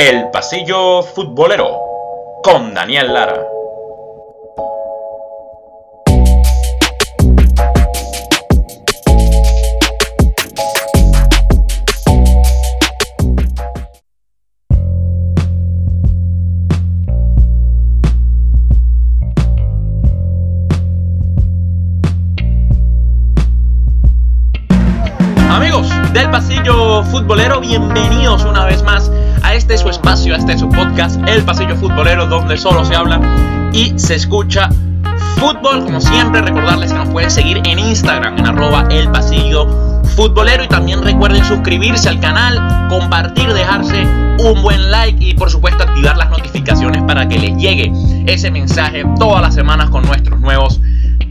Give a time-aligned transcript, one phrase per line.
[0.00, 1.78] El Pasillo Futbolero
[2.42, 3.49] con Daniel Lara.
[32.60, 33.20] Solo se habla
[33.72, 34.68] y se escucha
[35.36, 35.84] fútbol.
[35.84, 39.66] Como siempre, recordarles que nos pueden seguir en Instagram, en arroba El Pasillo
[40.14, 40.64] Futbolero.
[40.64, 44.06] Y también recuerden suscribirse al canal, compartir, dejarse
[44.38, 47.92] un buen like y por supuesto activar las notificaciones para que les llegue
[48.26, 50.80] ese mensaje todas las semanas con nuestros nuevos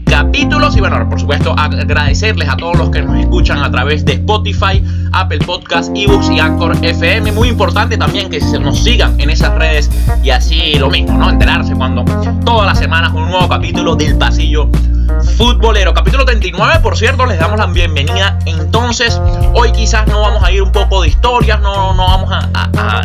[0.04, 4.14] capítulos y bueno, por supuesto agradecerles a todos los que nos escuchan a través de
[4.14, 7.32] Spotify, Apple Podcast, eBooks y Anchor FM.
[7.32, 9.90] Muy importante también que se nos sigan en esas redes
[10.22, 11.30] y así lo mismo, ¿no?
[11.30, 12.04] Enterarse cuando
[12.44, 14.68] todas las semanas un nuevo capítulo del pasillo
[15.36, 15.92] futbolero.
[15.94, 18.38] Capítulo 39, por cierto, les damos la bienvenida.
[18.46, 19.20] Entonces,
[19.54, 22.48] hoy quizás no vamos a ir un poco de historias, no, no vamos a,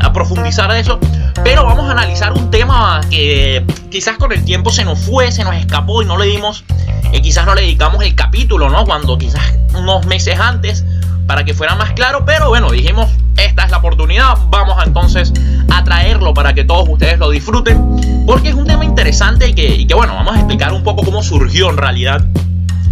[0.05, 0.99] a, profundizar de eso,
[1.43, 5.43] pero vamos a analizar un tema que quizás con el tiempo se nos fue, se
[5.43, 6.63] nos escapó y no le dimos
[7.11, 8.85] y quizás no le dedicamos el capítulo, ¿no?
[8.85, 9.41] Cuando quizás
[9.73, 10.85] unos meses antes
[11.27, 15.33] para que fuera más claro, pero bueno, dijimos, esta es la oportunidad, vamos entonces
[15.71, 19.93] a traerlo para que todos ustedes lo disfruten, porque es un tema interesante y que,
[19.93, 22.25] bueno, vamos a explicar un poco cómo surgió en realidad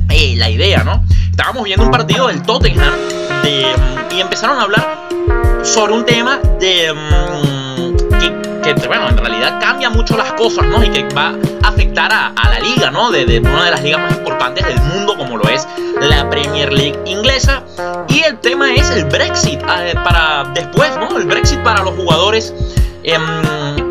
[0.09, 1.03] eh, la idea, ¿no?
[1.29, 2.93] Estábamos viendo un partido del Tottenham
[4.11, 5.09] y empezaron a hablar
[5.63, 6.91] sobre un tema de...
[6.91, 7.62] Um,
[8.63, 10.83] que, bueno, en realidad cambia mucho las cosas, ¿no?
[10.83, 11.33] Y que va
[11.63, 13.11] a afectar a, a la liga, ¿no?
[13.11, 15.67] De, de, una de las ligas más importantes del mundo, como lo es
[15.99, 17.63] la Premier League inglesa.
[18.07, 21.17] Y el tema es el Brexit, eh, para después, ¿no?
[21.17, 22.53] El Brexit para los jugadores
[23.03, 23.17] eh,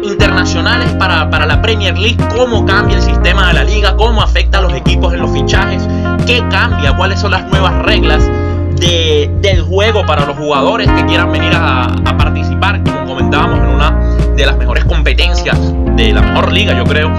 [0.02, 4.58] internacionales, para, para la Premier League, cómo cambia el sistema de la liga, cómo afecta
[4.58, 5.86] a los equipos en los fichajes,
[6.26, 8.24] qué cambia, cuáles son las nuevas reglas.
[8.72, 13.66] De, del juego para los jugadores que quieran venir a, a participar, como comentábamos en
[13.66, 15.58] una de las mejores competencias
[15.96, 17.10] de la mejor liga, yo creo,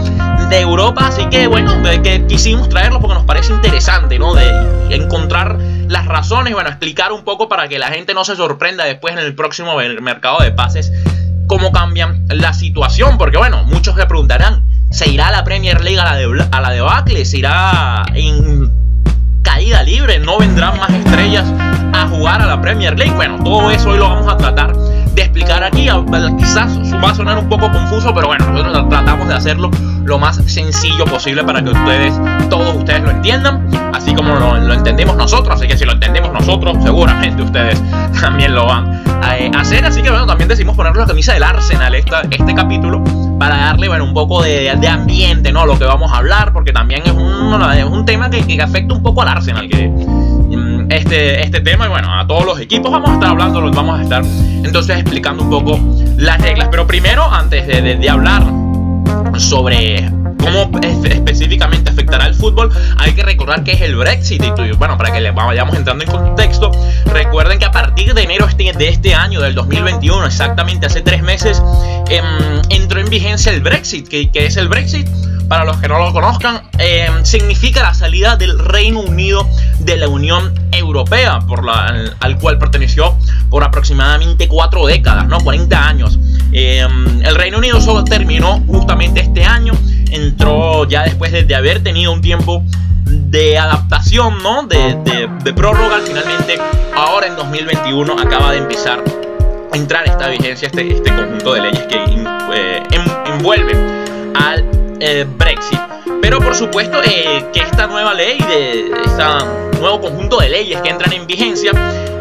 [0.49, 1.07] de Europa.
[1.07, 1.71] Así que bueno,
[2.03, 4.33] que quisimos traerlo porque nos parece interesante, ¿no?
[4.33, 5.57] De encontrar
[5.87, 9.19] las razones, bueno, explicar un poco para que la gente no se sorprenda después en
[9.19, 10.91] el próximo mercado de pases
[11.47, 13.17] cómo cambian la situación.
[13.17, 16.71] Porque bueno, muchos se preguntarán, ¿se irá la Premier League a la, de, a la
[16.71, 17.25] debacle?
[17.25, 18.71] ¿Se irá en
[19.43, 20.19] caída libre?
[20.19, 21.45] ¿No vendrán más estrellas
[21.93, 23.13] a jugar a la Premier League?
[23.13, 24.73] Bueno, todo eso hoy lo vamos a tratar
[25.13, 25.87] de explicar aquí.
[26.37, 29.69] Quizás va a sonar un poco confuso, pero bueno, nosotros tratamos de hacerlo
[30.03, 32.13] lo más sencillo posible para que ustedes,
[32.49, 35.55] todos ustedes lo entiendan, así como lo, lo entendemos nosotros.
[35.55, 37.81] Así que si lo entendemos nosotros, seguramente ustedes
[38.21, 39.85] también lo van a hacer.
[39.85, 43.03] Así que bueno, también decimos poner la camisa del Arsenal esta, este capítulo
[43.39, 45.65] para darle bueno, un poco de, de, ambiente, ¿no?
[45.65, 48.93] Lo que vamos a hablar, porque también es un, es un tema que, que afecta
[48.93, 49.91] un poco al Arsenal, que
[50.95, 53.99] este, este tema y bueno, a todos los equipos vamos a estar hablando, los vamos
[53.99, 55.79] a estar entonces explicando un poco
[56.17, 56.69] las reglas.
[56.71, 58.43] Pero primero, antes de, de, de hablar
[59.37, 60.09] sobre
[60.39, 64.43] cómo específicamente afectará el fútbol, hay que recordar que es el Brexit.
[64.43, 66.71] Y bueno, para que le vayamos entrando en contexto,
[67.05, 71.61] recuerden que a partir de enero de este año, del 2021, exactamente hace tres meses,
[72.09, 72.21] eh,
[72.69, 74.07] entró en vigencia el Brexit.
[74.07, 75.07] ¿Qué, qué es el Brexit?
[75.47, 79.47] Para los que no lo conozcan, eh, significa la salida del Reino Unido
[79.79, 81.39] de la Unión Europea,
[81.75, 83.15] al, al, cual perteneció
[83.49, 85.39] por aproximadamente cuatro décadas, ¿no?
[85.39, 86.19] 40 años.
[86.51, 86.85] Eh,
[87.23, 89.73] el Reino Unido solo terminó justamente este año,
[90.11, 92.63] entró ya después de, haber tenido un tiempo
[93.05, 94.63] de adaptación, ¿no?
[94.63, 96.57] De, de, de prórroga, finalmente
[96.95, 99.03] ahora en 2021 acaba de empezar
[99.71, 101.97] a entrar esta vigencia, este, este conjunto de leyes que
[102.53, 102.83] eh,
[103.25, 103.73] envuelve
[104.35, 105.79] al eh, Brexit.
[106.21, 110.89] Pero por supuesto eh, que esta nueva ley, de este nuevo conjunto de leyes que
[110.89, 111.71] entran en vigencia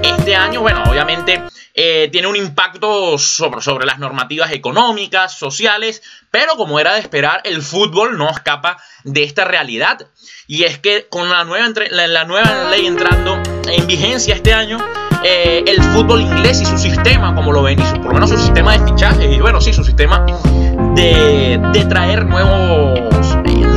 [0.02, 1.42] este año, bueno, obviamente
[1.74, 7.40] eh, tiene un impacto sobre, sobre las normativas económicas, sociales, pero como era de esperar,
[7.44, 10.06] el fútbol no escapa de esta realidad.
[10.46, 14.78] Y es que con la nueva, la, la nueva ley entrando en vigencia este año,
[15.24, 18.30] eh, el fútbol inglés y su sistema, como lo ven, y su, por lo menos
[18.30, 20.26] su sistema de fichajes, y bueno, sí, su sistema
[20.94, 23.00] de, traer nuevos,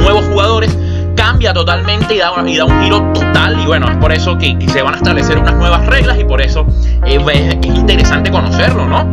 [0.01, 0.77] nuevos jugadores,
[1.15, 3.59] cambia totalmente y da, y da, un giro total.
[3.59, 6.41] Y bueno, es por eso que, se van a establecer unas nuevas reglas y por
[6.41, 6.65] eso
[7.05, 9.05] eh, es, es, interesante conocerlo, ¿no?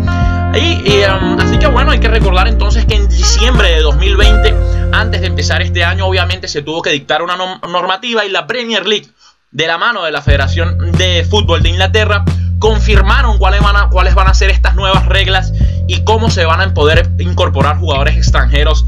[0.55, 4.55] Y um, así que bueno, hay que recordar entonces que en diciembre de 2020,
[4.93, 8.87] antes de empezar este año, obviamente se tuvo que dictar una normativa y la Premier
[8.87, 9.09] League
[9.51, 12.25] de la mano de la Federación de Fútbol de Inglaterra,
[12.59, 15.53] confirmaron cuáles van a, cuáles van a ser estas nuevas reglas
[15.87, 18.87] y cómo se van a poder incorporar jugadores extranjeros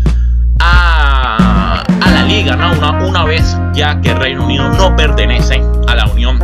[0.61, 2.73] a, la liga, ¿no?
[2.73, 6.39] Una, una vez ya que Reino Unido no pertenece a la Unión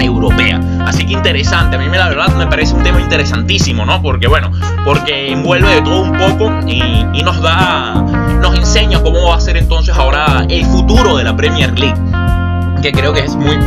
[0.00, 0.60] Europea.
[0.86, 4.00] Así que interesante, a mí la verdad me parece un tema interesantísimo, ¿no?
[4.02, 4.50] Porque bueno,
[4.84, 7.94] porque envuelve de todo un poco y, y nos da,
[8.40, 12.00] nos enseña cómo va a ser entonces ahora el futuro de la Premier League,
[12.82, 13.58] que creo que es muy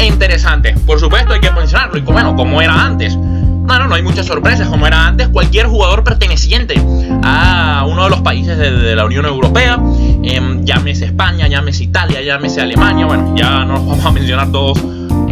[0.00, 0.74] interesante.
[0.86, 3.16] Por supuesto hay que mencionarlo y como era antes.
[3.64, 4.68] No, no, hay muchas sorpresas.
[4.68, 6.80] Como era antes, cualquier jugador perteneciente
[7.22, 9.80] a uno de los países de, la Unión Europea,
[10.22, 14.78] eh, llámese España, llámese Italia, llámese Alemania, bueno, ya no los vamos a mencionar todos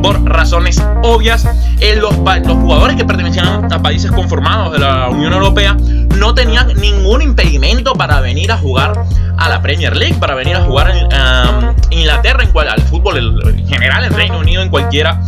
[0.03, 1.47] por razones obvias.
[1.81, 5.77] Eh, los, jugadores que pertenecían a países conformados de la Unión Europea
[6.17, 9.05] no tenían ningún impedimento para venir a jugar
[9.37, 13.43] a la Premier League, para venir a jugar en um, Inglaterra, en cual, al fútbol
[13.47, 15.21] en general, en Reino Unido, en cualquiera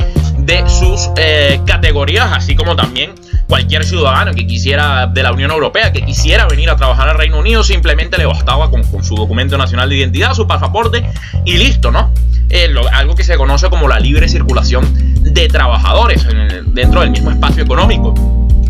[0.44, 3.12] de sus eh, categorías, así como también
[3.48, 7.38] cualquier ciudadano que quisiera de la Unión Europea, que quisiera venir a trabajar al Reino
[7.38, 11.04] Unido, simplemente le bastaba con, su documento nacional de identidad, su pasaporte
[11.44, 12.10] y listo, ¿no?
[12.50, 14.86] Eh, algo que se conoce como la libre circulación
[15.22, 16.26] de trabajadores
[16.66, 18.14] dentro del mismo espacio económico.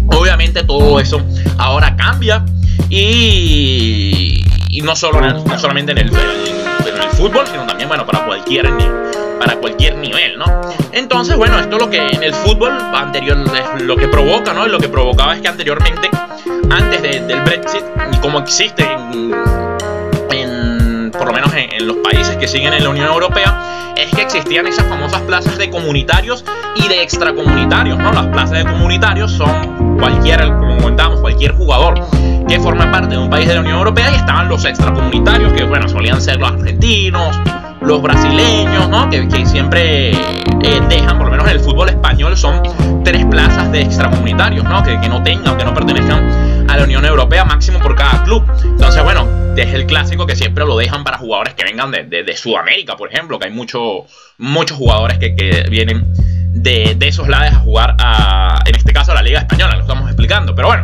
[0.08, 1.20] Obviamente todo eso
[1.58, 2.44] ahora cambia
[2.88, 4.44] y,
[4.82, 8.66] no, solo no solamente en el, en el, fútbol, sino también bueno, para cualquier
[9.44, 10.46] para cualquier nivel, ¿no?
[10.92, 13.36] Entonces, bueno, esto lo que en el fútbol anterior
[13.82, 14.66] lo que provoca, ¿no?
[14.66, 16.08] Lo que provocaba es que anteriormente,
[16.70, 18.90] antes del Brexit, y como existe
[20.30, 24.22] en, por lo menos en, los países que siguen en la Unión Europea, es que
[24.22, 26.42] existían esas famosas plazas de comunitarios
[26.76, 28.12] y de extracomunitarios, ¿no?
[28.12, 32.00] Las plazas de comunitarios son cualquier, como comentábamos, cualquier jugador
[32.48, 35.64] que forma parte de un país de la Unión Europea y estaban los extracomunitarios, que
[35.64, 37.36] bueno, solían ser los argentinos,
[37.86, 39.08] los brasileños, ¿no?
[39.10, 42.62] Que, siempre eh, dejan, por lo menos en el fútbol español, son
[43.04, 44.82] tres plazas de extracomunitarios, ¿no?
[44.82, 48.44] Que, que no tengan, que no pertenezcan a la Unión Europea, máximo por cada club.
[48.64, 52.36] Entonces, bueno, es el clásico que siempre lo dejan para jugadores que vengan de, de,
[52.36, 54.06] Sudamérica, por ejemplo, que hay mucho,
[54.38, 56.06] muchos jugadores que, que vienen
[56.52, 59.82] de, de, esos lados a jugar a, en este caso, a la Liga Española, lo
[59.82, 60.54] estamos explicando.
[60.54, 60.82] Pero bueno,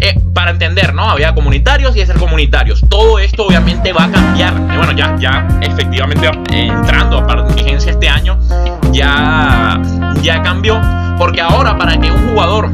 [0.00, 1.10] eh, para entender, ¿no?
[1.10, 2.82] Había comunitarios y comunitarios.
[2.88, 4.54] Todo esto obviamente va a cambiar.
[4.76, 8.38] Bueno, ya, ya efectivamente entrando a vigencia este año,
[8.92, 9.80] ya,
[10.22, 10.80] ya cambió.
[11.18, 12.70] Porque ahora para que un jugador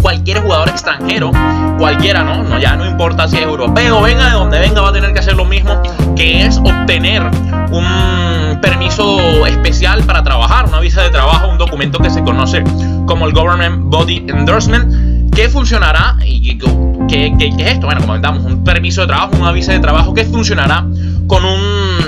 [0.00, 1.32] cualquier jugador extranjero,
[1.78, 2.42] cualquiera, ¿no?
[2.44, 2.58] ¿no?
[2.58, 5.34] Ya no importa si es europeo, venga de donde venga, va a tener que hacer
[5.34, 5.80] lo mismo,
[6.14, 7.22] que es obtener
[7.70, 12.62] un permiso especial para trabajar, una visa de trabajo, un documento que se conoce
[13.06, 16.16] como el Government Body Endorsement, ¿Qué funcionará?
[16.24, 16.58] ¿Y
[17.06, 17.86] qué, es esto?
[17.86, 20.84] Bueno, comentamos, un permiso de trabajo, una visa de trabajo que funcionará
[21.28, 21.60] con un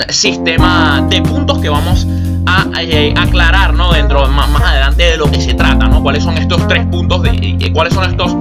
[0.08, 2.08] sistema de puntos que vamos
[2.46, 3.92] a eh, aclarar, ¿no?
[3.92, 6.02] Dentro, más, adelante de lo que se trata, ¿no?
[6.02, 8.34] ¿Cuáles son estos tres puntos, de, cuáles son estos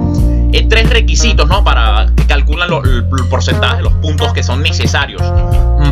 [0.52, 1.62] eh, tres requisitos, ¿no?
[1.62, 5.22] Para que calculan el, porcentaje, los puntos que son necesarios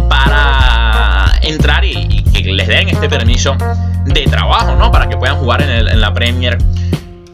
[0.08, 3.56] para entrar y, que les den este permiso
[4.06, 4.90] de trabajo, ¿no?
[4.90, 6.58] Para que puedan jugar en, en la Premier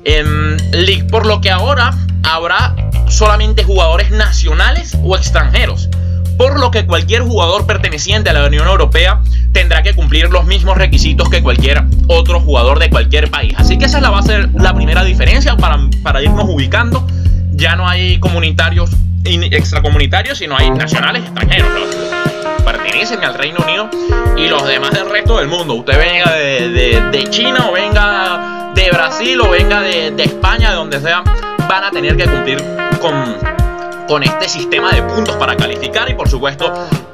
[0.05, 1.93] en League, por lo que ahora
[2.23, 2.75] habrá
[3.09, 5.89] solamente jugadores nacionales o extranjeros,
[6.37, 9.21] por lo que cualquier jugador perteneciente a la Unión Europea
[9.53, 13.55] tendrá que cumplir los mismos requisitos que cualquier otro jugador de cualquier país.
[13.57, 17.07] Así que esa la va a ser la primera diferencia para, para irnos ubicando.
[17.53, 18.91] Ya no hay comunitarios
[19.25, 21.71] extracomunitarios, sino hay nacionales extranjeros.
[22.65, 23.89] pertenecen al Reino Unido
[24.37, 25.75] y los demás del resto del mundo.
[25.75, 31.01] Usted venga de, de China o venga de Brasil o venga de, España, de donde
[31.01, 31.23] sea,
[31.69, 32.63] van a tener que cumplir
[33.01, 33.37] con,
[34.09, 36.73] con este sistema de puntos para calificar y por supuesto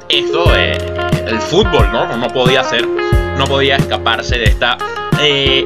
[0.09, 0.77] esto, eh,
[1.27, 2.17] el fútbol, ¿no?
[2.17, 2.87] No podía ser,
[3.37, 4.77] no podía escaparse de esta
[5.19, 5.65] eh,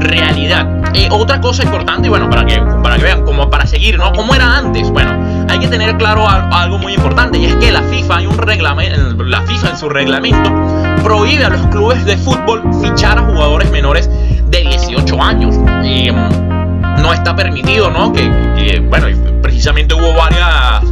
[0.00, 0.82] realidad.
[1.10, 4.12] Otra cosa importante, y bueno, para que, para que vean, como para seguir, ¿no?
[4.12, 7.82] Como era antes, bueno, hay que tener claro algo muy importante y es que la
[7.82, 10.50] FIFA, hay un reglamento, la FIFA en su reglamento
[11.02, 14.10] prohíbe a los clubes de fútbol fichar a jugadores menores
[14.46, 14.85] de 18
[15.22, 15.56] años.
[15.56, 18.12] Mm, no está permitido, ¿no?
[18.12, 19.06] Que, bueno,
[19.42, 20.82] precisamente hubo varias,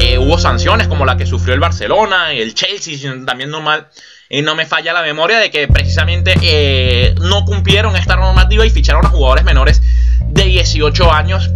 [0.00, 3.88] eh, hubo sanciones como la que sufrió el Barcelona, el Chelsea, también no mal.
[4.28, 8.70] Y no me falla la memoria de que precisamente eh, no cumplieron esta normativa y
[8.70, 9.82] ficharon a jugadores menores
[10.20, 11.50] de 18 años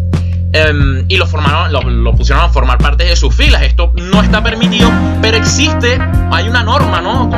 [0.53, 1.73] em, y lo, formaron,
[2.05, 3.63] lo, pusieron a formar parte de sus filas.
[3.63, 4.91] Esto no está permitido,
[5.23, 5.99] pero existe,
[6.31, 7.31] hay una norma, ¿no?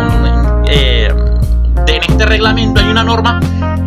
[0.69, 1.15] Eh,
[1.97, 3.41] en este reglamento hay una norma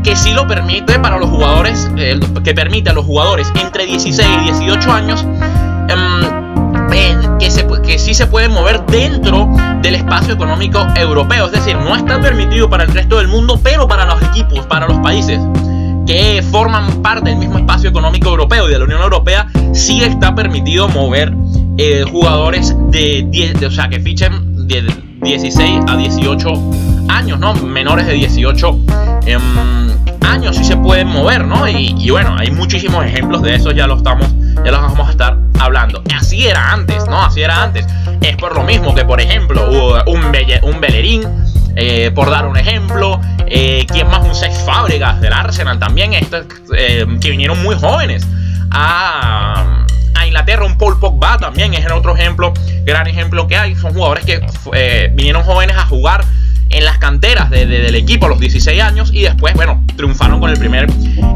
[0.04, 4.28] que sí lo permite para los jugadores, eh, que permite a los jugadores entre 16
[4.42, 5.26] y 18 años
[5.88, 9.50] em, que, se, que sí se pueden mover dentro
[9.82, 11.46] del espacio económico europeo.
[11.46, 14.88] Es decir, no está permitido para el resto del mundo, pero para los equipos, para
[14.88, 15.40] los países
[16.08, 20.34] que forman parte del mismo espacio económico europeo y de la Unión Europea, sí está
[20.36, 21.34] permitido mover
[21.78, 24.84] eh, jugadores de, 10, o sea, que fichen de
[25.22, 27.54] 16 a 18 años, ¿no?
[27.54, 28.80] Menores de 18
[29.26, 29.42] em,
[30.22, 31.68] años sí se pueden mover, ¿no?
[31.68, 34.28] Y, bueno, hay muchísimos ejemplos de eso, ya lo estamos,
[34.64, 36.04] ya los vamos a estar hablando.
[36.16, 37.22] Así era antes, ¿no?
[37.22, 37.86] Así era antes.
[38.22, 39.70] Es por lo mismo que, por ejemplo,
[40.06, 40.24] un,
[40.64, 41.24] un Bellerín,
[41.76, 44.26] eh, por dar un ejemplo, eh, ¿quién más?
[44.26, 46.46] Un Sex Fábricas del Arsenal también, estos,
[46.78, 48.26] eh, que vinieron muy jóvenes
[48.72, 50.66] a, a, Inglaterra.
[50.66, 52.54] Un Paul Pogba también es el otro ejemplo,
[52.86, 53.76] gran ejemplo que hay.
[53.76, 56.24] Son jugadores que eh, vinieron jóvenes a jugar
[56.72, 60.58] en las canteras del equipo a los 16 años y después, bueno, triunfaron con el
[60.58, 60.88] primer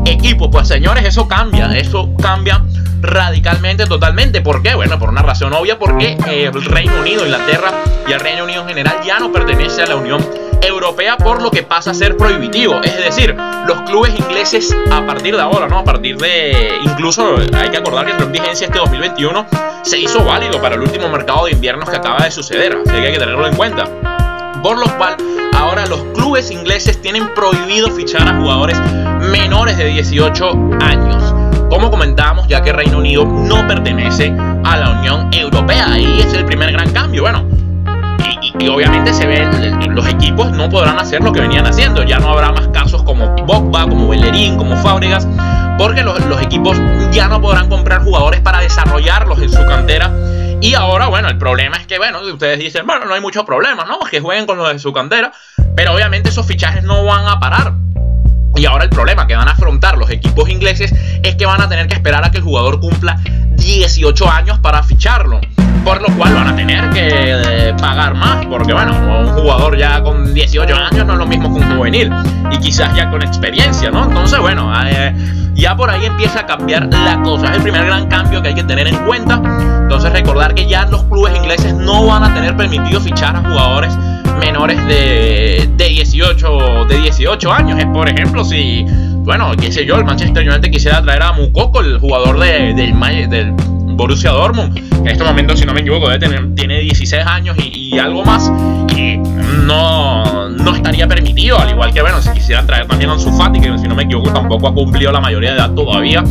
[0.05, 0.49] equipo.
[0.49, 2.63] Pues señores, eso cambia, eso cambia
[3.01, 4.41] radicalmente, totalmente.
[4.41, 4.75] ¿Por qué?
[4.75, 7.71] Bueno, por una razón obvia, porque eh, el Reino Unido, Inglaterra
[8.07, 10.25] y el Reino Unido en general ya no pertenece a la Unión
[10.61, 12.81] Europea, por lo que pasa a ser prohibitivo.
[12.81, 13.35] Es decir,
[13.67, 15.79] los clubes ingleses a partir de ahora, ¿no?
[15.79, 16.71] A partir de.
[16.83, 19.45] Incluso hay que acordar que entró en vigencia este 2021
[19.83, 23.07] se hizo válido para el último mercado de invierno que acaba de suceder, así que
[23.07, 24.14] hay que tenerlo en cuenta.
[24.65, 25.15] Por lo cual,
[25.55, 28.81] ahora los clubes ingleses tienen prohibido fichar a jugadores
[29.29, 31.35] menores de 18 años
[31.69, 35.91] como comentábamos, ya que Reino Unido no pertenece a la Unión Europea.
[35.91, 37.21] Ahí es el primer gran cambio.
[37.21, 37.45] Bueno,
[38.59, 42.01] y, obviamente se ven, los equipos no podrán hacer lo que venían haciendo.
[42.01, 45.27] Ya no habrá más casos como Bogba, como Bellerín, como Fábregas,
[45.77, 46.75] porque los, los equipos
[47.11, 50.11] ya no podrán comprar jugadores para desarrollarlos en su cantera.
[50.61, 53.87] Y ahora, bueno, el problema es que, bueno, ustedes dicen, bueno, no hay muchos problemas,
[53.87, 53.99] ¿no?
[53.99, 55.31] Que jueguen con los de su cantera,
[55.75, 57.73] pero obviamente esos fichajes no van a parar.
[58.55, 60.93] Y ahora el problema que van a afrontar los equipos ingleses
[61.23, 63.19] es que van a tener que esperar a que el jugador cumpla
[63.51, 65.41] 18 años para ficharlo.
[65.85, 68.45] Por lo cual van a tener que eh, pagar más.
[68.47, 72.11] Porque bueno, un jugador ya con 18 años no es lo mismo que un juvenil.
[72.51, 74.05] Y quizás ya con experiencia, ¿no?
[74.05, 75.13] Entonces bueno, eh,
[75.53, 77.51] ya por ahí empieza a cambiar la cosa.
[77.51, 79.39] Es el primer gran cambio que hay que tener en cuenta.
[79.83, 83.95] Entonces recordar que ya los clubes ingleses no van a tener permitido fichar a jugadores
[84.39, 87.79] menores de, de 18 de 18 años.
[87.79, 88.85] Es por ejemplo si,
[89.19, 93.29] bueno, qué sé yo, el Manchester United quisiera traer a Mukoko, el jugador de, del,
[93.29, 93.53] del
[93.95, 97.57] Borussia Dortmund, que en este momento, si no me equivoco, debe tener, tiene 16 años
[97.57, 98.51] y, algo más,
[98.95, 99.17] y
[99.65, 103.77] no, no estaría permitido, al igual que, bueno, si quisieran traer también a Fati, que
[103.77, 106.23] si no me equivoco tampoco ha cumplido la mayoría de edad todavía,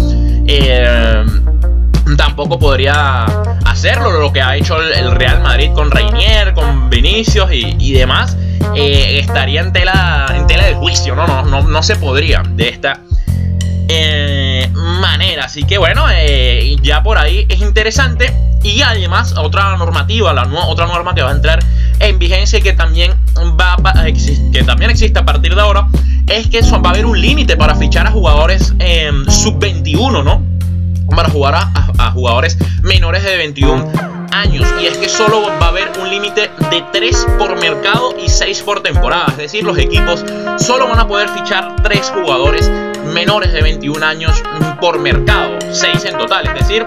[0.47, 1.25] eh,
[2.17, 3.25] tampoco podría
[3.65, 8.37] hacerlo, lo que ha hecho el Real Madrid con Reinier, con Vinicius y, demás,
[8.77, 11.27] eh, estaría en tela, en tela de juicio, ¿no?
[11.27, 13.01] No, no, no se podría de esta
[13.89, 14.44] eh,
[15.01, 15.45] manera.
[15.45, 18.33] Así que bueno, eh, ya por ahí es interesante.
[18.63, 21.59] Y además, otra normativa, la otra norma que va a entrar
[22.01, 23.13] en vigencia y que también
[23.61, 25.87] va a, que también existe a partir de ahora,
[26.27, 28.75] es que va a haber un límite para fichar a jugadores
[29.29, 30.43] sub-21, ¿no?
[31.15, 35.91] Para jugar a jugadores menores de 21 años y es que solo va a haber
[36.01, 39.27] un límite de 3 por mercado y 6 por temporada.
[39.29, 40.25] Es decir, los equipos
[40.59, 42.71] solo van a poder fichar 3 jugadores
[43.13, 44.43] menores de 21 años
[44.81, 46.47] por mercado, 6 en total.
[46.49, 46.87] Es decir,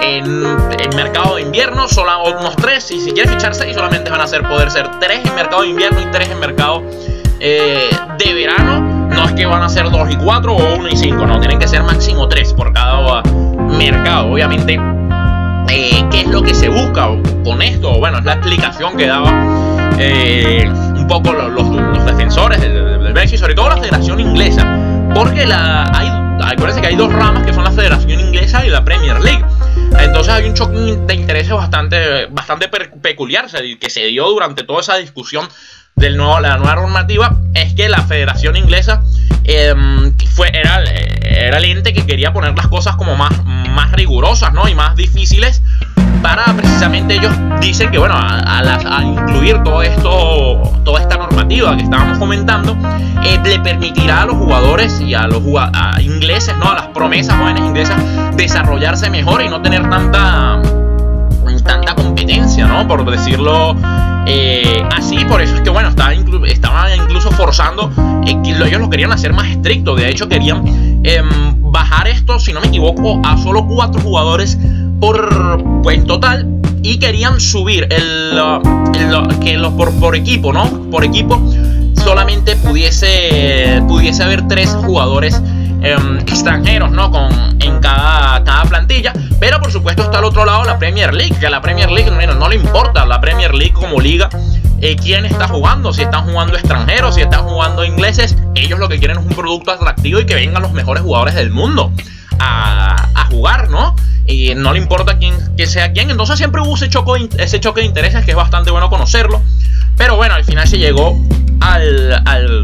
[0.00, 0.44] en,
[0.80, 4.26] el mercado de invierno solo unos 3 y si quieres fichar 6 solamente van a
[4.26, 6.82] ser, poder ser 3 en mercado de invierno y 3 en mercado
[7.40, 9.08] eh, de verano.
[9.08, 11.58] No es que van a ser 2 y 4 o 1 y 5, no, tienen
[11.58, 13.22] que ser máximo 3 por cada
[13.78, 14.32] mercado.
[14.32, 14.80] Obviamente
[15.70, 17.08] eh, qué es lo que se busca
[17.44, 17.98] con esto.
[17.98, 19.30] Bueno, es la explicación que daba
[19.98, 24.87] eh, un poco los, defensores del, del, Brexit, sobre todo la Federación Inglesa.
[25.18, 26.08] Porque la, hay,
[26.52, 29.44] acuérdense que hay dos ramas que son la Federación Inglesa y la Premier League.
[29.98, 33.46] Entonces hay un choque de intereses bastante, bastante peculiar
[33.80, 35.48] que se dio durante toda esa discusión
[35.96, 37.36] de la nueva normativa.
[37.52, 39.02] Es que la Federación Inglesa
[39.42, 44.52] em, fue, era, era el ente que quería poner las cosas como más, más rigurosas,
[44.52, 44.68] ¿no?
[44.68, 45.62] Y más difíciles
[46.22, 52.18] para precisamente ellos dicen que, bueno, a, incluir todo esto, toda esta normativa que estábamos
[52.18, 52.76] comentando,
[53.24, 55.42] eh, le permitirá a los jugadores y a los
[56.00, 56.70] ingleses, ¿no?
[56.70, 57.96] A las promesas jóvenes inglesas
[58.36, 60.60] desarrollarse mejor y no tener tanta
[61.64, 62.88] tanta competencia, ¿no?
[62.88, 63.76] Por decirlo
[64.26, 67.90] eh, así, por eso es que, bueno, estaba estaban incluso forzando,
[68.26, 70.62] eh, ellos lo querían hacer más estricto, de hecho querían
[71.04, 74.58] em, bajar esto, si no me equivoco, a solo cuatro jugadores
[75.00, 76.46] por, pues, en total
[76.82, 78.40] y querían subir el,
[79.42, 80.90] que los por, equipo, ¿no?
[80.90, 81.42] Por equipo
[82.02, 85.42] solamente pudiese, pudiese haber tres jugadores
[85.82, 87.10] em, extranjeros, ¿no?
[87.10, 89.12] Con, en cada, cada plantilla.
[89.40, 92.48] Pero por supuesto está al otro lado la Premier League, que la Premier League no
[92.48, 94.28] le importa la Premier League como liga.
[94.80, 98.98] Eh, quién está jugando, si están jugando extranjeros, si están jugando ingleses, ellos lo que
[99.00, 101.92] quieren es un producto atractivo y que vengan los mejores jugadores del mundo
[102.38, 103.94] a, jugar, ¿no?
[104.26, 106.10] y no le importa quién que sea quién.
[106.10, 109.40] Entonces siempre hubo ese choque, ese choque de intereses que es bastante bueno conocerlo.
[109.96, 111.18] Pero bueno, al final se llegó
[111.60, 112.62] al, al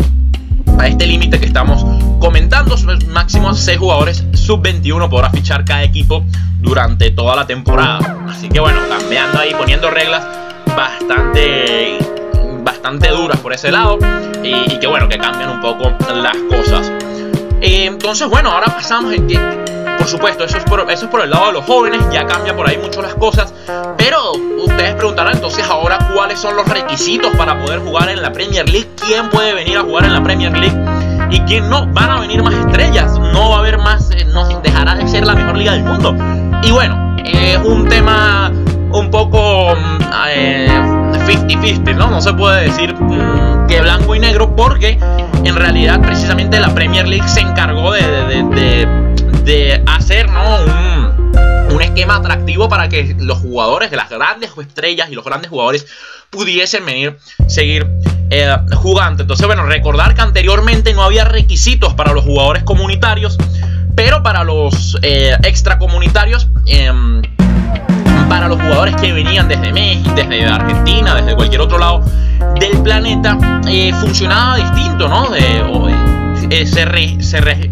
[0.78, 1.84] a este límite que estamos
[2.20, 2.76] comentando.
[3.08, 6.24] Máximo 6 jugadores sub-21 podrá fichar cada equipo
[6.60, 8.18] durante toda la temporada.
[8.28, 10.24] Así que bueno, cambiando ahí, poniendo reglas
[10.76, 11.98] bastante,
[12.62, 13.98] bastante duras por ese lado.
[14.42, 16.92] Y, que bueno, que cambian un poco las cosas.
[17.64, 19.38] Eh, entonces, bueno, ahora pasamos que
[20.04, 22.54] por supuesto, eso es por, eso es por el lado de los jóvenes, ya cambia
[22.54, 23.54] por ahí mucho las cosas.
[23.96, 28.68] Pero ustedes preguntarán entonces ahora cuáles son los requisitos para poder jugar en la Premier
[28.68, 30.78] League, quién puede venir a jugar en la Premier League
[31.30, 31.86] y quién no.
[31.86, 35.24] Van a venir más estrellas, no va a haber más, eh, no dejará de ser
[35.24, 36.14] la mejor liga del mundo.
[36.62, 38.52] Y bueno, es un tema
[38.92, 42.10] un poco 50-50, mm, eh, ¿no?
[42.10, 44.98] No se puede decir mm, blanco y negro porque
[45.44, 49.04] en realidad precisamente la Premier League se encargó de
[49.44, 55.50] de hacer un, esquema atractivo para que los jugadores, las grandes estrellas y los grandes
[55.50, 55.86] jugadores
[56.30, 57.86] pudiesen venir, seguir
[58.30, 59.22] eh, jugando.
[59.22, 63.36] Entonces, bueno, recordar que anteriormente no había requisitos para los jugadores comunitarios,
[63.94, 67.22] pero para los eh, extracomunitarios, em,
[68.28, 72.04] para los jugadores que venían desde México, desde Argentina, desde cualquier otro lado
[72.58, 75.30] del planeta, eh, funcionaba distinto, ¿no?
[76.50, 77.70] se, se,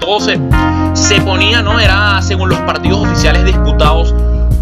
[0.00, 1.78] todo se, ponía, ¿no?
[1.78, 4.14] Era según los partidos oficiales disputados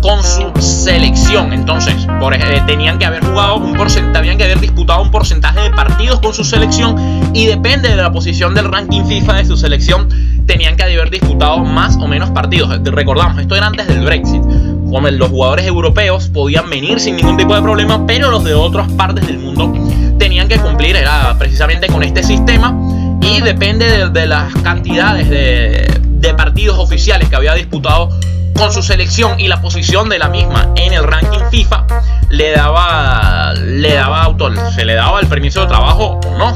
[0.02, 1.52] con su selección.
[1.52, 5.60] Entonces, por, eh, tenían que haber jugado un porcentaje, habían que haber disputado un porcentaje
[5.60, 6.96] de partidos con su selección
[7.34, 10.08] y depende de la posición del ranking FIFA de su selección,
[10.46, 12.78] tenían que haber disputado más o menos partidos.
[12.84, 14.42] Recordamos, esto era antes del Brexit.
[14.90, 19.26] Los jugadores europeos podían venir sin ningún tipo de problema, pero los de otras partes
[19.26, 19.72] del mundo
[20.18, 22.76] tenían que cumplir, era precisamente con este sistema
[23.22, 28.10] y depende de, las cantidades de, partidos oficiales que había disputado
[28.54, 31.86] con su selección y la posición de la misma en el ranking FIFA
[32.28, 36.52] le daba le daba auto, se le daba el permiso de trabajo o no.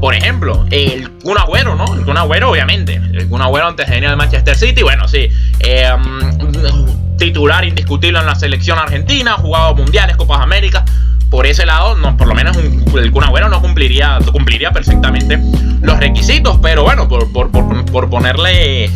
[0.00, 1.92] Por ejemplo, el Kun Agüero, ¿no?
[1.94, 2.94] El Kun Agüero, obviamente.
[2.94, 5.28] El Kun Agüero antes de venir al Manchester City, bueno, sí.
[5.58, 10.84] Em, titular indiscutible en la selección argentina, jugado mundiales, Copas Américas
[11.30, 15.38] por ese lado, no, por lo menos el Kun no cumpliría, cumpliría perfectamente
[15.82, 16.58] los requisitos.
[16.62, 18.90] Pero bueno, por, por, ponerle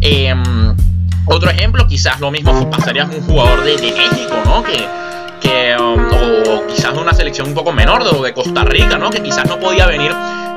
[0.00, 0.74] em,
[1.26, 4.64] otro ejemplo, quizás lo mismo pasaría a un jugador de, México, ¿no?
[4.64, 4.84] Que,
[5.40, 9.10] que um, o quizás de una selección un poco menor, de, de Costa Rica, ¿no?
[9.10, 10.12] Que quizás no podía venir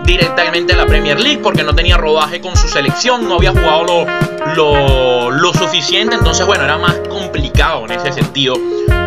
[0.09, 4.07] directamente a la Premier League porque no tenía rodaje con su selección, no había jugado
[4.55, 8.55] lo, lo, suficiente, entonces bueno, era más complicado en ese sentido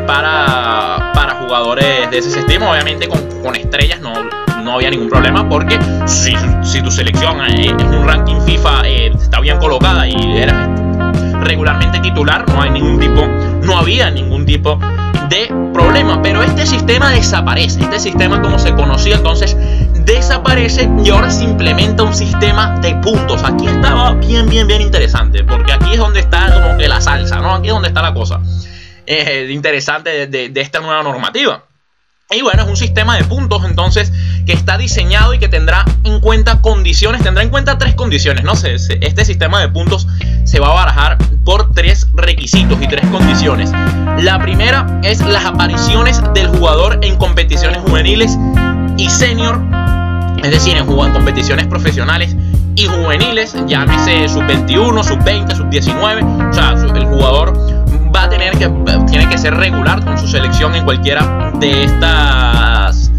[0.06, 2.70] para, para jugadores de ese sistema.
[2.70, 4.12] Obviamente con, estrellas no,
[4.62, 9.58] no había ningún problema porque si, tu selección en un ranking FIFA eh, está bien
[9.58, 10.68] colocada y eras
[11.42, 13.26] regularmente titular, no hay ningún tipo,
[13.66, 14.78] no había ningún tipo
[15.28, 16.22] de problema.
[16.22, 19.56] Pero este sistema desaparece, este sistema como se conocía entonces
[20.04, 23.42] desaparece y ahora se implementa un sistema de puntos.
[23.44, 27.40] Aquí estaba bien, bien, bien interesante, porque aquí es donde está como que la salsa,
[27.40, 27.54] ¿no?
[27.54, 28.40] Aquí es donde está la cosa
[29.06, 31.64] eh, interesante de, esta nueva normativa.
[32.30, 34.10] Y bueno, es un sistema de puntos entonces
[34.46, 38.56] que está diseñado y que tendrá en cuenta condiciones, tendrá en cuenta tres condiciones, ¿no?
[38.56, 40.06] sé este sistema de puntos
[40.44, 43.70] se va a barajar por tres requisitos y tres condiciones.
[44.18, 48.38] La primera es las apariciones del jugador en competiciones juveniles
[48.96, 49.60] y senior,
[50.42, 52.37] es decir, en, competiciones profesionales
[52.74, 57.52] y juveniles, llámese sub-21, sub-20, sub-19, o sea, el jugador
[58.14, 58.68] va a tener que,
[59.09, 63.11] tiene que ser regular con su selección en cualquiera de estas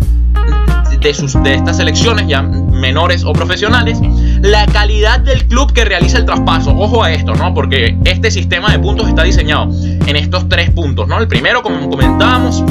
[1.04, 4.00] de, sus, de estas selecciones ya menores o profesionales,
[4.42, 6.72] la calidad del club que realiza el traspaso.
[6.72, 7.54] Ojo a esto, ¿no?
[7.54, 9.70] Porque este sistema de puntos está diseñado
[10.08, 11.20] en estos tres puntos, ¿no?
[11.20, 12.64] El primero, como comentábamos,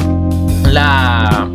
[0.71, 1.47] la,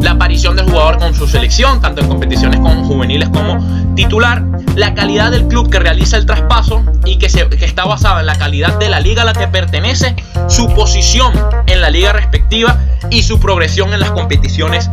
[0.00, 4.94] la aparición del jugador con su selección, tanto en competiciones con juveniles como titular, la
[4.94, 8.36] calidad del club que realiza el traspaso y que, se, que está basada en la
[8.36, 10.14] calidad de la liga a la que pertenece,
[10.48, 11.32] su posición
[11.66, 12.78] en la liga respectiva
[13.10, 14.90] y su progresión en las competiciones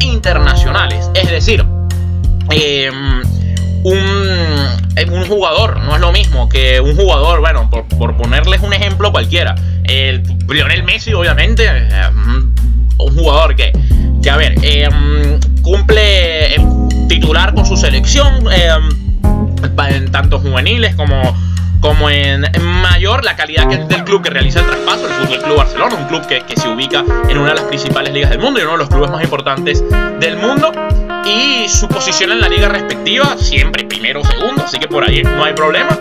[0.00, 1.10] internacionales.
[1.14, 1.64] Es decir,
[2.50, 3.22] em,
[3.84, 8.72] un, un, jugador no es lo mismo que un jugador, bueno, por, por ponerles un
[8.72, 12.52] ejemplo cualquiera, el Lionel Messi, obviamente, em,
[13.04, 13.72] un jugador que,
[14.22, 16.56] que a ver, em, cumple
[17.08, 21.34] titular con su selección en tanto juveniles como
[21.82, 22.46] como en,
[22.80, 26.06] mayor la calidad que, del club que realiza el traspaso, el Fútbol Club Barcelona, un
[26.06, 28.72] club que, que, se ubica en una de las principales ligas del mundo y uno
[28.72, 29.82] de los clubes más importantes
[30.20, 30.70] del mundo.
[31.26, 35.22] Y su posición en la liga respectiva, siempre primero o segundo, así que por ahí
[35.24, 35.98] no hay problema.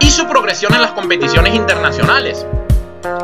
[0.00, 2.46] Y su progresión en las competiciones internacionales.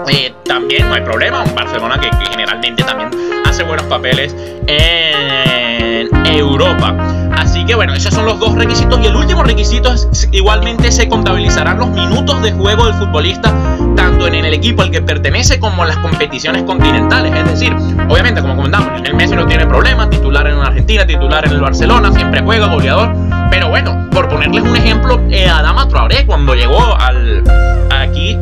[0.08, 3.10] Eh, también no hay problema, un Barcelona que, que generalmente también
[3.44, 4.34] hace buenos papeles
[4.66, 6.94] en Europa.
[7.36, 8.98] Así que bueno, esos son los dos requisitos.
[9.02, 13.52] Y el último requisito es igualmente se contabilizarán los minutos de juego del futbolista,
[13.96, 17.32] tanto en el equipo al que pertenece como en las competiciones continentales.
[17.34, 17.74] Es decir,
[18.08, 22.12] obviamente, como comentamos, el Messi no tiene problema, titular en Argentina, titular en el Barcelona,
[22.12, 23.14] siempre juega, goleador.
[23.50, 27.44] Pero bueno, por ponerles un ejemplo, eh, Adama Traoré cuando llegó al,
[27.90, 28.36] aquí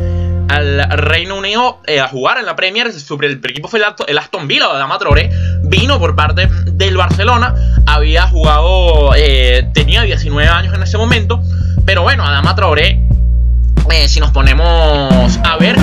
[0.49, 2.87] al Reino Unido eh, a jugar en la Premier.
[2.87, 5.29] El equipo fue el Aston Villa de Adama Traoré.
[5.63, 7.55] Vino por parte del Barcelona.
[7.85, 11.41] Había jugado, eh, tenía 19 años en ese momento.
[11.85, 13.01] Pero bueno, Adama Traoré,
[13.91, 15.75] eh, si nos ponemos a ver,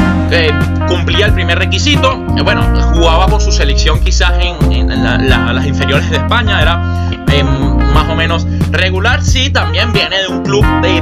[0.89, 2.17] cumplía el primer requisito.
[2.45, 2.63] bueno,
[2.95, 4.89] jugaba con su selección quizás en,
[5.29, 6.61] las inferiores de España.
[6.63, 6.77] Era
[7.93, 9.23] más o menos regular.
[9.23, 11.01] Sí, también viene de un club de,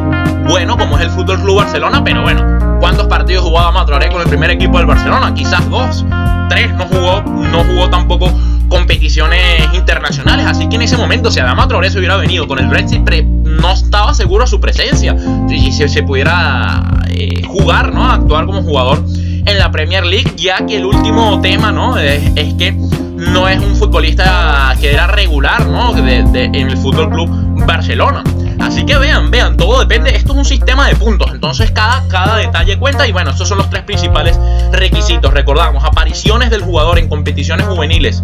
[0.48, 2.02] bueno como es el Fútbol Club Barcelona.
[2.04, 5.32] Pero bueno, ¿Cuántos partidos jugaba Matraoré con el primer equipo del Barcelona?
[5.32, 6.04] Quizás dos,
[6.48, 6.74] tres.
[6.74, 8.28] No jugó, no jugó tampoco
[8.68, 9.40] competiciones
[9.72, 10.44] internacionales.
[10.46, 13.08] Así que en ese momento, si Adama Traoré se hubiera venido con el Brexit,
[13.44, 15.14] no estaba seguro su presencia.
[15.48, 18.04] Si se pudiera eh, jugar, ¿no?
[18.04, 19.00] Actuar como jugador
[19.46, 21.96] en la Premier League, ya que el último tema, ¿no?
[21.98, 25.96] Es, que no es un futbolista que era regular, ¿no?
[25.96, 27.30] en el Fútbol Club
[27.64, 28.24] Barcelona.
[28.60, 30.14] Así que vean, vean, todo depende.
[30.14, 33.06] Esto es un sistema de puntos, entonces cada, cada detalle cuenta.
[33.06, 34.38] Y bueno, estos son los tres principales
[34.72, 35.32] requisitos.
[35.32, 38.22] Recordamos, apariciones del jugador en competiciones juveniles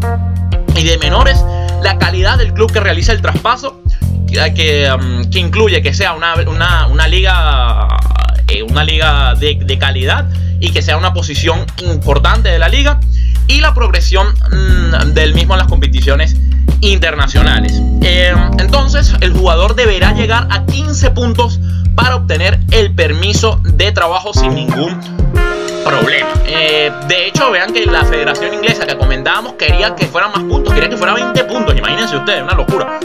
[0.76, 1.42] y de menores,
[1.82, 3.80] la calidad del club que realiza el traspaso,
[4.26, 6.34] que, um, que incluye que sea una,
[6.88, 7.86] una, liga,
[8.48, 10.26] eh, una liga de, de calidad
[10.58, 12.98] y que sea una posición importante de la liga
[13.48, 16.36] y la progresión mm, del mismo en las competiciones
[16.80, 17.80] internacionales.
[18.02, 21.60] Eh, entonces, el jugador deberá llegar a 15 puntos
[21.94, 25.00] para obtener el permiso de trabajo sin ningún
[25.84, 26.28] problema.
[26.46, 30.72] Eh, de hecho, vean que la Federación Inglesa que comentábamos quería que fueran más puntos,
[30.72, 31.76] quería que fuera 20 puntos.
[31.76, 32.98] Imagínense ustedes, una locura.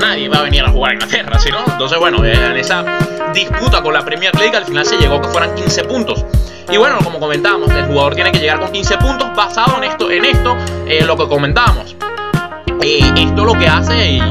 [0.00, 1.64] Nadie va a venir a jugar a Inglaterra, ¿sí no?
[1.66, 2.84] Entonces, bueno, en esa
[3.32, 6.24] disputa con la Premier League al final se llegó que fueran 15 puntos.
[6.70, 10.10] Y bueno, como comentábamos, el jugador tiene que llegar con 15 puntos basado en esto,
[10.10, 10.56] en esto,
[10.88, 11.94] eh, lo que comentábamos.
[12.82, 14.22] Eh, esto lo que hace y,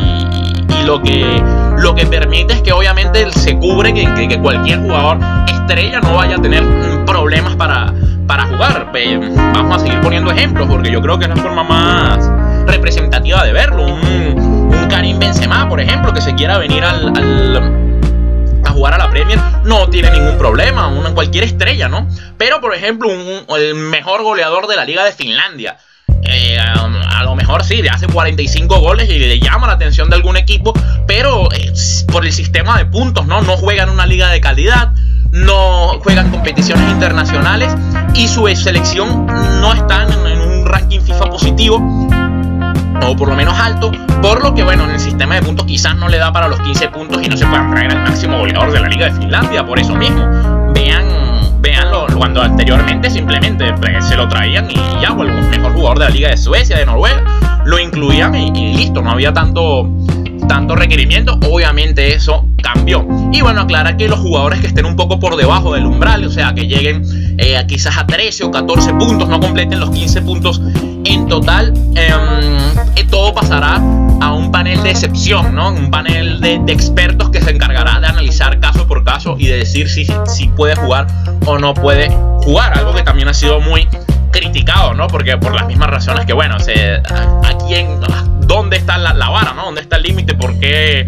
[0.85, 1.41] lo que
[1.77, 5.17] lo que permite es que obviamente se cubre que, cualquier jugador
[5.47, 6.63] estrella no vaya a tener
[7.05, 7.91] problemas para,
[8.27, 8.91] para jugar.
[9.53, 12.29] vamos a seguir poniendo ejemplos porque yo creo que es la forma más
[12.67, 13.85] representativa de verlo.
[13.85, 17.13] Un, un Karim Benzema, por ejemplo, que se quiera venir al
[18.75, 22.07] jugar a la Premier no tiene ningún problema, una, cualquier estrella, ¿no?
[22.37, 25.77] Pero, por ejemplo, el mejor goleador de la Liga de Finlandia.
[26.27, 30.15] Eh, a, lo mejor sí, le hace 45 goles y le llama la atención de
[30.15, 30.73] algún equipo,
[31.07, 31.71] pero eh,
[32.11, 33.41] por el sistema de puntos, ¿no?
[33.41, 34.91] No juega en una liga de calidad,
[35.31, 37.73] no juegan competiciones internacionales
[38.13, 42.24] y su selección no está en un ranking FIFA positivo
[43.07, 43.91] o por lo menos alto,
[44.21, 46.59] por lo que bueno, en el sistema de puntos quizás no le da para los
[46.61, 49.65] 15 puntos y no se puedan traer al máximo goleador de la Liga de Finlandia,
[49.65, 50.25] por eso mismo.
[50.73, 51.05] Vean,
[51.61, 56.05] veanlo cuando anteriormente simplemente pues, se lo traían y ya, o el mejor jugador de
[56.05, 57.23] la Liga de Suecia, de Noruega,
[57.65, 59.89] lo incluían y, listo, no había tanto
[60.47, 63.07] tanto requerimiento, obviamente eso cambió.
[63.31, 66.29] Y bueno, aclara que los jugadores que estén un poco por debajo del umbral, o
[66.29, 67.03] sea, que lleguen
[67.39, 70.61] eh, quizás a 13 o 14 puntos, no completen los 15 puntos
[71.05, 75.69] en total, em, eh, todo pasará a un panel de excepción, ¿no?
[75.69, 79.87] Un panel de, expertos que se encargará de analizar caso por caso y de decir
[79.89, 81.07] si, si puede jugar
[81.45, 82.09] o no puede
[82.43, 83.87] jugar, algo que también ha sido muy
[84.31, 85.07] criticado, ¿no?
[85.07, 87.99] Porque por las mismas razones que, bueno, se, aquí en
[88.41, 89.65] dónde está la, vara, ¿no?
[89.65, 90.35] ¿Dónde está el límite?
[90.35, 91.07] ¿Por qué,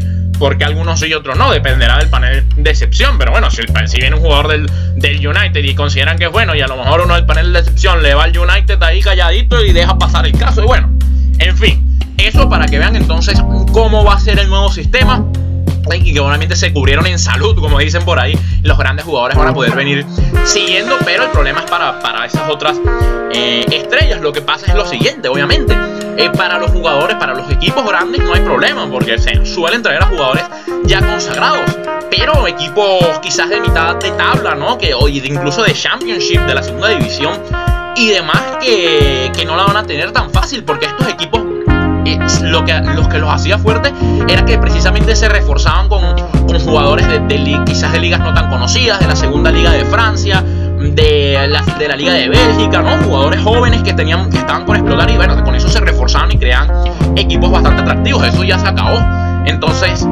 [0.66, 1.52] algunos sí y otros no?
[1.52, 3.18] Dependerá del panel de excepción.
[3.18, 6.56] Pero bueno, si, si viene un jugador del, del, United y consideran que es bueno
[6.56, 9.64] y a lo mejor uno del panel de excepción le va al United ahí calladito
[9.64, 10.64] y deja pasar el caso.
[10.64, 10.90] Y bueno,
[11.40, 15.26] en fin, eso para que vean entonces cómo va a ser el nuevo sistema
[15.96, 19.48] y que obviamente se cubrieron en salud, como dicen por ahí, los grandes jugadores van
[19.48, 20.06] a poder venir
[20.44, 22.78] siguiendo, pero el problema es para, para esas otras
[23.34, 24.22] eh, estrellas.
[24.22, 25.76] Lo que pasa es lo siguiente, obviamente,
[26.18, 30.08] eh, para los jugadores, para los equipos grandes no hay problema, porque suelen traer a
[30.08, 30.44] jugadores
[30.86, 31.78] ya consagrados,
[32.10, 34.78] pero equipos quizás de mitad de tabla, ¿no?
[34.78, 37.40] Que, o incluso de Championship, de la segunda división
[37.96, 41.42] y demás, que, que no la van a tener tan fácil, porque estos equipos
[42.42, 43.94] lo que, los que los hacía fuertes
[44.28, 46.02] era que precisamente se reforzaban con,
[46.46, 50.44] con jugadores de, quizás de ligas no tan conocidas, de la segunda liga de Francia,
[50.78, 53.04] de la, de la liga de Bélgica, ¿no?
[53.04, 56.38] Jugadores jóvenes que, tenían, que estaban por explotar y bueno, con eso se reforzaron y
[56.38, 56.70] crean
[57.16, 58.26] equipos bastante atractivos.
[58.28, 59.00] Eso ya se acabó.
[59.46, 60.06] Entonces,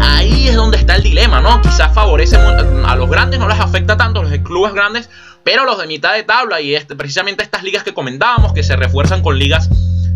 [0.00, 1.60] ahí es donde está el dilema, ¿no?
[1.60, 5.10] Quizás favorece a los grandes, no les afecta tanto, los clubes grandes,
[5.44, 8.76] pero los de mitad de tabla y este, precisamente estas ligas que comentábamos, que se
[8.76, 9.68] refuerzan con ligas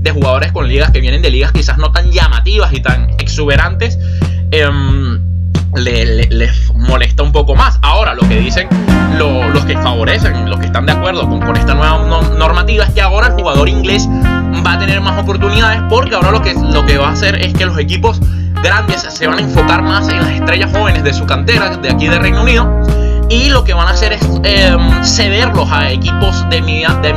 [0.03, 3.99] de jugadores con ligas que vienen de ligas quizás no tan llamativas y tan exuberantes,
[5.75, 7.79] em, les molesta un poco más.
[7.83, 8.69] Ahora, lo que dicen
[9.19, 11.99] los que favorecen, los que están de acuerdo con, con esta nueva
[12.39, 14.09] normativa, es que ahora el jugador inglés
[14.67, 17.53] va a tener más oportunidades porque ahora lo que, lo que va a hacer es
[17.55, 18.21] que los equipos
[18.63, 22.09] grandes se van a enfocar más en las estrellas jóvenes de su cantera, de aquí
[22.09, 22.83] de Reino Unido,
[23.33, 27.13] y lo que van a hacer es em, cederlos a equipos de, mitad, de,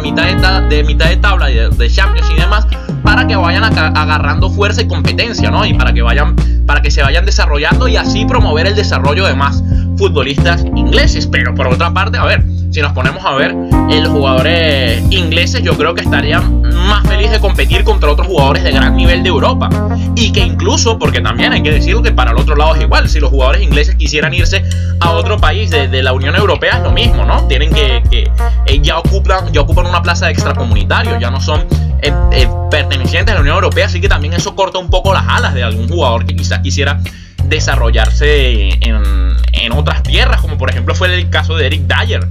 [0.69, 2.65] de mitad de tabla, de Champions y demás,
[3.03, 5.65] para que vayan agarrando fuerza y competencia, ¿no?
[5.65, 9.35] Y para que vayan, para que se vayan desarrollando y así promover el desarrollo de
[9.35, 9.61] más
[9.97, 11.27] futbolistas ingleses.
[11.27, 13.55] Pero por otra parte, a ver, si nos ponemos a ver,
[13.89, 18.65] eh, los jugadores ingleses yo creo que estarían más felices de competir contra otros jugadores
[18.65, 19.69] de gran nivel de Europa.
[20.17, 23.07] Y que incluso, porque también hay que decirlo que para el otro lado es igual,
[23.07, 24.61] si los jugadores ingleses quisieran irse
[24.99, 27.47] a otro país de, la Unión Europea es lo mismo, ¿no?
[27.47, 28.29] Tienen que, que
[28.65, 31.65] eh, ya, ocupan, ya ocupan una plaza de extracomunitario, ya no son
[32.01, 35.53] eh, pertenecientes a la Unión Europea, así que también eso corta un poco las alas
[35.53, 36.99] de algún jugador que quizás quisiera
[37.47, 42.25] desarrollarse en, otras tierras, como por ejemplo fue el caso de Eric Dyer,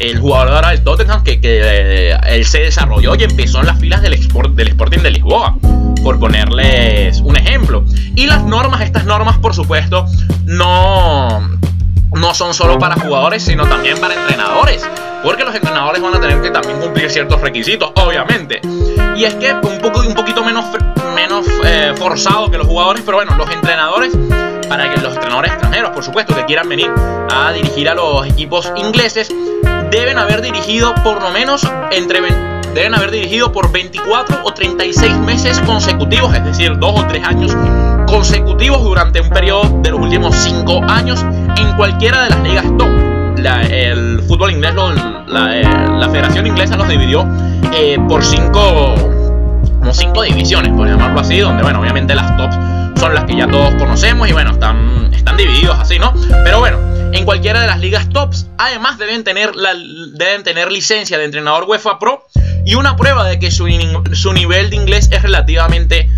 [0.00, 4.12] el jugador del Tottenham, que, eh, él se desarrolló y empezó en las filas del,
[4.54, 5.56] del Sporting de Lisboa,
[6.02, 7.84] por ponerles un ejemplo.
[8.14, 10.04] Y las normas, estas normas por supuesto,
[10.44, 11.40] no,
[12.12, 14.82] no son solo para jugadores, sino también para entrenadores.
[15.22, 18.60] Porque los entrenadores van a tener que también cumplir ciertos requisitos, obviamente.
[19.16, 20.64] Y es que un, poco, un poquito menos,
[21.14, 24.16] menos eh, forzado que los jugadores, pero bueno, los entrenadores,
[24.68, 26.90] para que los entrenadores extranjeros, por supuesto, que quieran venir
[27.30, 29.30] a dirigir a los equipos ingleses,
[29.90, 32.20] deben haber dirigido por lo menos entre
[32.74, 37.56] deben haber dirigido por 24 o 36 meses consecutivos, es decir, dos o tres años
[38.06, 41.24] consecutivos durante un periodo de los últimos 5 años
[41.56, 42.99] en cualquiera de las ligas top.
[43.46, 45.62] El fútbol inglés, eh,
[45.96, 47.26] la, Federación Inglesa los dividió
[47.74, 48.94] eh, por cinco,
[49.78, 52.56] como cinco divisiones, por llamarlo así, donde, bueno, obviamente las tops
[52.98, 56.12] son las que ya todos conocemos y, bueno, están, están divididos así, ¿no?
[56.44, 56.78] Pero bueno,
[57.12, 59.74] en cualquiera de las ligas tops, además deben tener, la,
[60.12, 62.26] deben tener licencia de entrenador UEFA Pro
[62.64, 63.66] y una prueba de que su,
[64.12, 66.08] su nivel de inglés es relativamente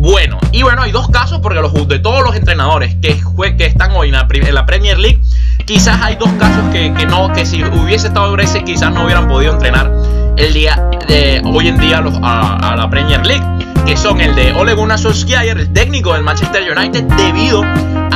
[0.00, 0.38] bueno.
[0.50, 3.20] Y bueno, hay dos casos porque los, de todos los entrenadores que,
[3.56, 4.14] que están hoy en
[4.54, 5.20] la, Premier League,
[5.70, 9.52] quizás hay dos casos que, no, que si hubiese estado Brexit quizás no hubieran podido
[9.52, 9.88] entrenar
[10.36, 10.74] el día
[11.06, 13.44] de hoy en día a, la Premier League,
[13.86, 17.62] que son el de Ole Gunnar Solskjaer, el técnico del Manchester United, debido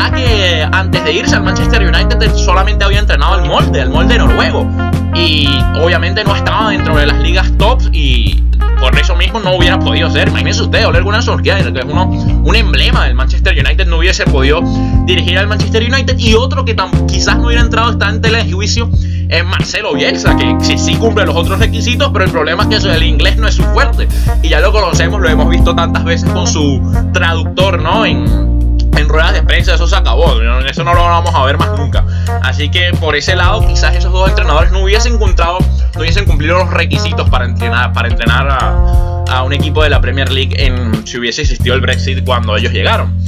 [0.04, 4.18] a que antes de irse al Manchester United solamente había entrenado al molde, al molde
[4.18, 4.68] noruego,
[5.14, 5.48] y
[5.82, 8.42] obviamente no estaba dentro de las ligas tops y
[8.80, 10.28] por eso mismo no hubiera podido ser.
[10.28, 14.24] Imagínense usted, Ole Gunnar Solskjaer, que es uno, un emblema del Manchester United, no hubiese
[14.24, 14.60] podido
[15.06, 16.18] dirigir al Manchester United.
[16.18, 18.90] Y otro que quizás no hubiera entrado está en telejuicio
[19.28, 22.76] es Marcelo Bielsa, que sí, sí cumple los otros requisitos, pero el problema es que
[22.76, 24.06] eso, el inglés no es su fuerte.
[24.42, 26.80] Y ya lo conocemos, lo hemos visto tantas veces con su
[27.12, 28.04] traductor, ¿no?
[28.04, 28.53] En,
[28.96, 32.04] en ruedas de prensa eso se acabó, eso no lo vamos a ver más nunca.
[32.42, 35.58] Así que por ese lado quizás esos dos entrenadores no hubiesen encontrado,
[35.94, 40.30] no hubiesen cumplido los requisitos para entrenar, para entrenar a, un equipo de la Premier
[40.30, 43.18] League en, si hubiese existido el Brexit cuando ellos llegaron.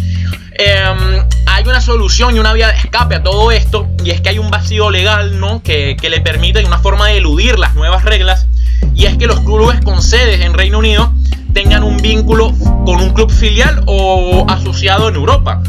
[0.52, 4.31] Em, hay una solución y una vía de escape a todo esto y es que
[4.31, 5.62] hay un vacío legal ¿no?
[5.62, 8.46] que, que le permite una forma de eludir las nuevas reglas
[8.94, 11.12] y es que los clubes con sedes en Reino Unido
[11.56, 12.52] tengan un vínculo
[12.84, 15.62] con un club filial o asociado en Europa.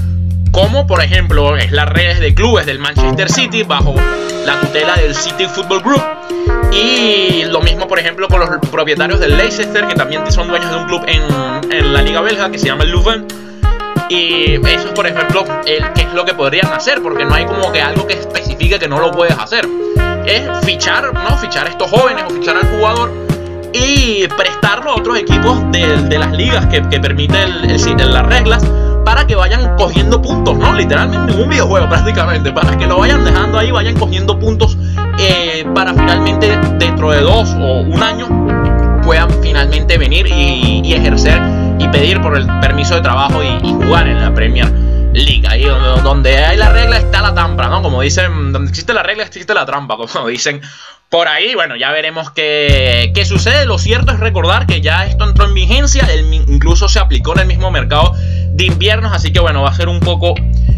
[0.52, 3.95] Como por ejemplo es las redes de clubes del Manchester City bajo
[4.45, 6.04] la tutela del City Football Group.
[6.73, 10.76] Y lo mismo por ejemplo con los propietarios del Leicester que también son dueños de
[10.76, 13.26] un club en, la liga belga que se llama el Louvain.
[14.10, 17.71] Y eso es, por ejemplo, el, es lo que podrían hacer, porque no hay como
[17.71, 19.65] que algo que especifique que no lo puedes hacer.
[20.26, 21.38] Es fichar, ¿no?
[21.38, 23.27] Fichar a estos jóvenes o fichar al jugador
[23.74, 28.64] y prestarlo a otros equipos de, las ligas que, que permiten el, las reglas
[29.06, 30.74] para que vayan cogiendo puntos, ¿no?
[30.74, 34.78] Literalmente en un videojuego prácticamente, para que lo vayan dejando ahí, vayan cogiendo puntos
[35.20, 38.28] eh, para finalmente dentro de dos o un año
[39.04, 41.42] puedan finalmente venir y, ejercer
[41.80, 44.70] y pedir por el permiso de trabajo y, jugar en la Premier
[45.14, 45.48] League.
[45.48, 47.82] Ahí donde, donde, hay la regla está la trampa, ¿no?
[47.82, 50.62] Como dicen, donde existe la regla existe la trampa, como dicen
[51.10, 53.65] por ahí, bueno, ya veremos qué, sucede.
[53.65, 56.06] Lo cierto es recordar que ya esto entró en vigencia,
[56.48, 58.13] incluso se aplicó en el mismo mercado
[58.52, 60.34] de inviernos, así que bueno, va a ser un poco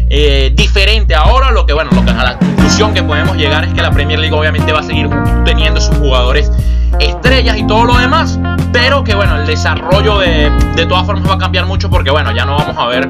[0.08, 1.50] eh, diferente ahora.
[1.50, 4.18] Lo que, bueno, lo que, a la conclusión que podemos llegar es que la Premier
[4.20, 5.08] League obviamente va a seguir
[5.44, 6.50] teniendo sus jugadores
[6.98, 8.38] estrellas y todo lo demás,
[8.72, 12.32] pero que bueno, el desarrollo de, de todas formas va a cambiar mucho porque bueno,
[12.34, 13.06] ya no vamos a ver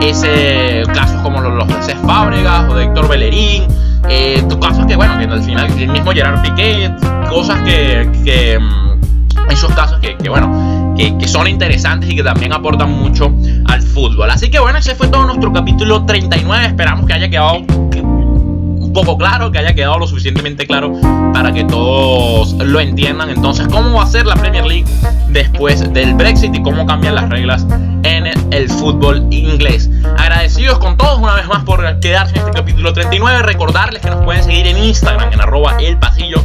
[0.00, 3.66] ese casos como los, de Cés Fábregas o de Héctor Bellerín,
[4.08, 6.90] eh, casos que bueno, que al final el mismo Gerard Piqué,
[7.28, 12.22] cosas que, que mm, esos casos que, que bueno, que, que, son interesantes y que
[12.22, 13.32] también aportan mucho
[13.66, 14.30] al fútbol.
[14.30, 16.66] Así que bueno, ese fue todo nuestro capítulo 39.
[16.66, 17.62] Esperamos que haya quedado
[18.94, 20.94] poco claro, que haya quedado lo suficientemente claro
[21.34, 23.28] para que todos lo entiendan.
[23.28, 24.86] Entonces, ¿cómo va a ser la Premier League
[25.28, 27.66] después del Brexit y cómo cambian las reglas
[28.04, 29.90] en el fútbol inglés?
[30.16, 33.42] Agradecidos con todos una vez más por quedarse en este capítulo 39.
[33.42, 36.42] Recordarles que nos pueden seguir en Instagram en arroba el pasillo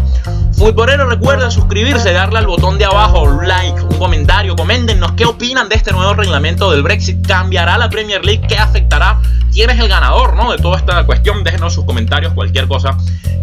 [0.59, 5.75] Futbolero, recuerden suscribirse, darle al botón de abajo, like, un comentario, coméntenos qué opinan de
[5.75, 7.25] este nuevo reglamento del Brexit.
[7.25, 8.45] ¿Cambiará la Premier League?
[8.45, 9.21] ¿Qué afectará?
[9.53, 10.51] ¿Quién es el ganador ¿no?
[10.51, 11.45] de toda esta cuestión?
[11.45, 12.97] Déjenos sus comentarios, cualquier cosa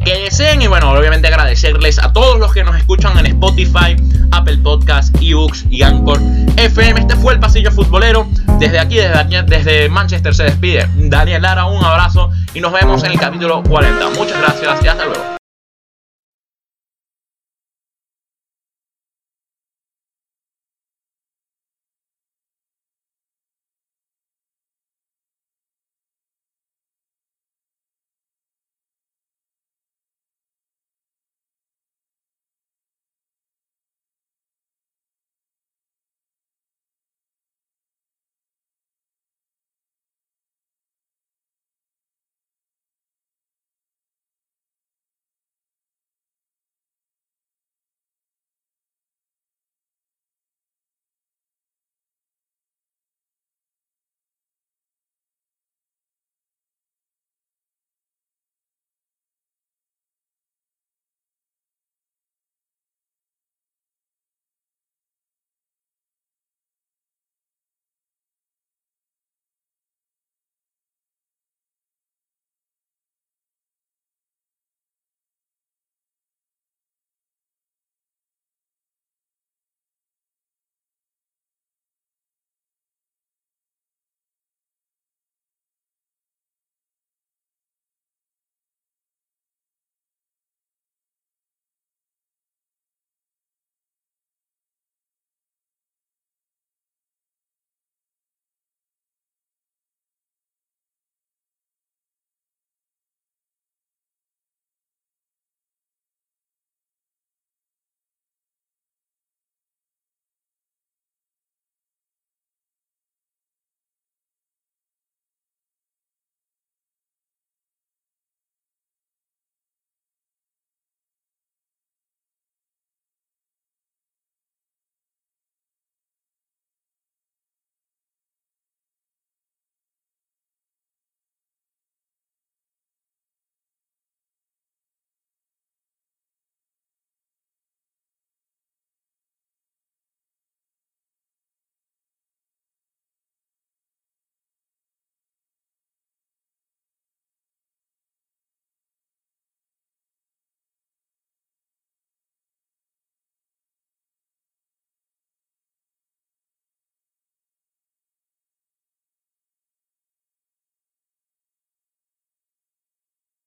[0.05, 0.61] que deseen.
[0.61, 3.96] Y bueno, obviamente agradecerles a todos los que nos escuchan en Spotify,
[4.33, 6.20] Apple Podcasts, eBooks y Anchor
[6.59, 7.00] FM.
[7.00, 8.29] Este fue el Pasillo Futbolero.
[8.59, 11.64] Desde aquí, desde, desde Manchester, se despide Daniel Lara.
[11.64, 14.11] Un abrazo y nos vemos en el capítulo 40.
[14.11, 15.36] Muchas gracias y hasta luego.